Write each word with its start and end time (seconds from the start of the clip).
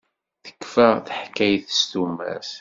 Tekfa 0.45 0.89
teḥkayt 1.05 1.67
s 1.79 1.81
tumert. 1.91 2.49